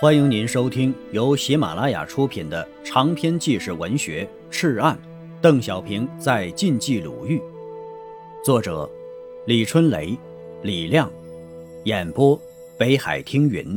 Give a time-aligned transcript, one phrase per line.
[0.00, 4.96] 欢迎您收听由喜马拉雅出品的长篇纪实文学《赤案》，
[5.40, 7.42] 邓小平在晋冀鲁豫，
[8.44, 8.88] 作者
[9.44, 10.16] 李春雷、
[10.62, 11.10] 李亮，
[11.84, 12.40] 演播
[12.78, 13.76] 北海听云。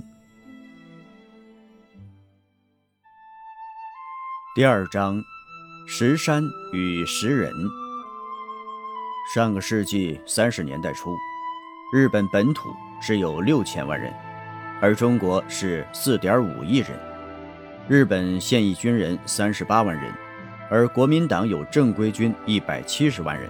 [4.54, 5.20] 第二章：
[5.88, 7.52] 石山与石人。
[9.34, 11.16] 上个世纪三十年代初，
[11.92, 12.70] 日本本土
[13.02, 14.14] 只有六千万人。
[14.82, 16.90] 而中国是四点五亿人，
[17.88, 20.12] 日本现役军人三十八万人，
[20.72, 23.48] 而国民党有正规军一百七十万人，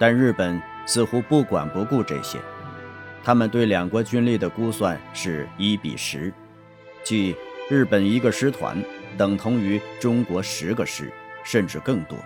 [0.00, 2.40] 但日本似乎不管不顾这些，
[3.22, 6.34] 他们对两国军力的估算是一比十，
[7.04, 7.36] 即
[7.70, 8.76] 日本一个师团
[9.16, 11.08] 等同于中国十个师，
[11.44, 12.18] 甚至更多。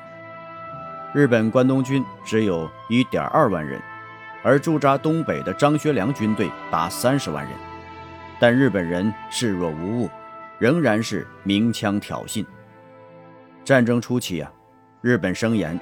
[1.13, 3.79] 日本关东军只有一点二万人，
[4.43, 7.53] 而驻扎东北的张学良军队达三十万人。
[8.39, 10.11] 但日本人视若无物，
[10.59, 12.45] 仍然是鸣枪挑衅。
[13.65, 14.53] 战争初期啊，
[15.01, 15.79] 日本声言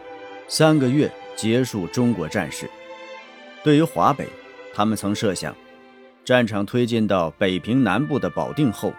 [0.48, 2.68] 三个月结束中国战事。
[3.62, 4.28] 对于华北，
[4.74, 5.54] 他们曾设想，
[6.24, 8.92] 战场推进到北平南部的保定后，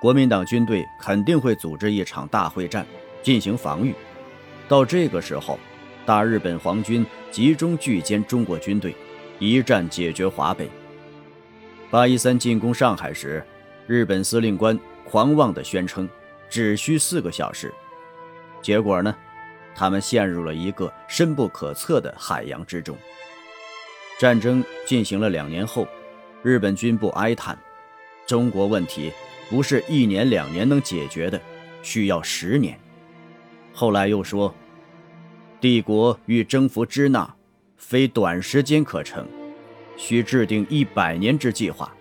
[0.00, 2.86] 国民党军队肯定会组织一场大会战
[3.22, 3.94] 进行防御。
[4.68, 5.58] 到这个时候，
[6.06, 8.94] 大日本皇军集中聚歼中国军队，
[9.38, 10.68] 一战解决华北。
[11.92, 13.44] 八一三进攻上海时，
[13.86, 16.08] 日本司令官狂妄地宣称
[16.48, 17.70] 只需四个小时。
[18.62, 19.14] 结果呢，
[19.74, 22.96] 他们陷入了一个深不可测的海洋之中。
[24.18, 25.86] 战争进行了两年后，
[26.42, 27.58] 日本军部哀叹
[28.26, 29.12] ：“中国问题
[29.50, 31.38] 不是一年两年能解决的，
[31.82, 32.80] 需要十年。”
[33.74, 34.54] 后来又说
[35.60, 37.34] ：“帝国欲征服支那，
[37.76, 39.28] 非短时间可成。”
[40.02, 41.94] 需制定一百年之计划。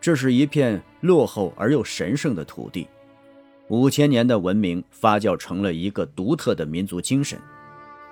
[0.00, 2.88] 这是一片落后而又神圣的土地，
[3.68, 7.38] 五千年的文明发酵成了一个独特的民族精神，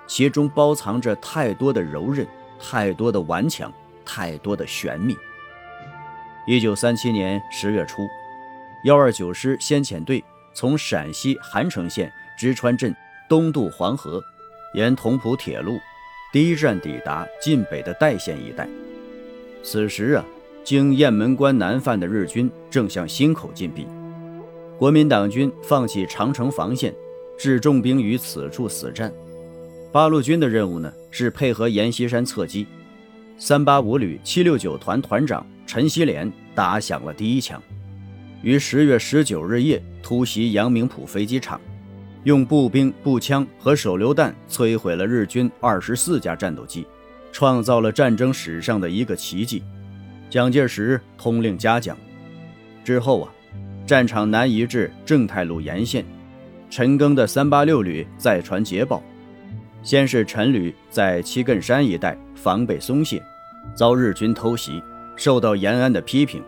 [0.07, 2.25] 其中包藏着太多的柔韧，
[2.57, 3.69] 太多的顽强，
[4.05, 5.13] 太多的玄秘。
[6.47, 8.07] 一九三七年十月初，
[8.85, 12.95] 幺二九师先遣队从陕西韩城县直川镇
[13.27, 14.23] 东渡黄河，
[14.73, 15.77] 沿同蒲铁路。
[16.31, 18.65] 第一站抵达晋北的代县一带，
[19.63, 20.25] 此时啊，
[20.63, 23.85] 经雁门关南犯的日军正向忻口进逼，
[24.77, 26.95] 国民党军放弃长城防线，
[27.37, 29.11] 置重兵于此处死战。
[29.91, 32.65] 八路军的任务呢是配合阎锡山侧击。
[33.37, 37.61] 三八五旅七六九团团长陈锡联打响了第一枪，
[38.41, 41.59] 于十月十九日夜突袭阳明浦飞机场。
[42.23, 46.85] 用步兵、步枪和手榴弹摧毁了日军二十四架战斗机，
[47.31, 49.63] 创造了战争史上的一个奇迹。
[50.29, 51.97] 蒋介石通令嘉奖。
[52.83, 53.33] 之后啊，
[53.87, 56.05] 战场南移至正太路沿线。
[56.69, 59.03] 陈赓的三八六旅再传捷报：
[59.83, 63.21] 先是陈旅在七艮山一带防备松懈，
[63.75, 64.81] 遭日军偷袭，
[65.15, 66.41] 受到延安的批评。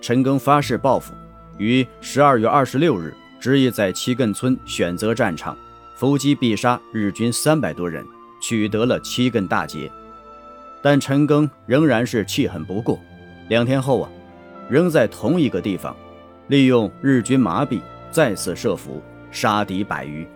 [0.00, 1.12] 陈赓发誓报复，
[1.58, 3.12] 于十二月二十六日。
[3.40, 5.56] 执意在七亘村选择战场，
[5.96, 8.04] 伏击必杀日军三百多人，
[8.40, 9.90] 取得了七亘大捷。
[10.82, 13.00] 但陈赓仍然是气恨不过。
[13.48, 14.10] 两天后啊，
[14.68, 15.96] 仍在同一个地方，
[16.48, 17.80] 利用日军麻痹，
[18.10, 20.26] 再次设伏，杀敌百余。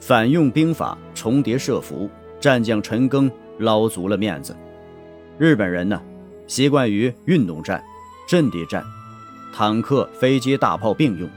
[0.00, 4.56] 反用兵法重叠设伏，战将陈赓捞足了面子。
[5.38, 6.02] 日本人呢，
[6.48, 7.82] 习惯于运动战、
[8.28, 8.84] 阵地战，
[9.54, 11.30] 坦克、飞机、大炮并用。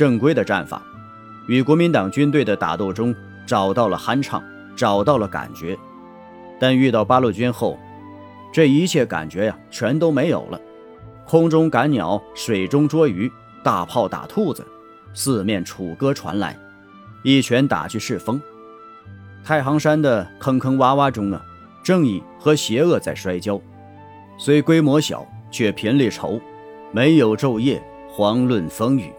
[0.00, 0.80] 正规的战法，
[1.46, 4.42] 与国民党军队的打斗中找到了酣畅，
[4.74, 5.78] 找到了感觉，
[6.58, 7.78] 但遇到八路军后，
[8.50, 10.58] 这一切感觉呀全都没有了。
[11.26, 13.30] 空中赶鸟，水中捉鱼，
[13.62, 14.66] 大炮打兔子，
[15.12, 16.56] 四面楚歌传来，
[17.22, 18.40] 一拳打去是风。
[19.44, 21.44] 太行山的坑坑洼洼中啊，
[21.82, 23.60] 正义和邪恶在摔跤，
[24.38, 26.40] 虽规模小，却频率稠，
[26.90, 27.82] 没有昼夜，
[28.16, 29.12] 遑论风雨。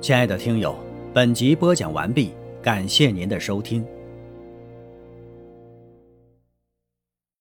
[0.00, 0.76] 亲爱的听友，
[1.12, 2.30] 本集播讲完毕，
[2.62, 3.84] 感谢您的收听。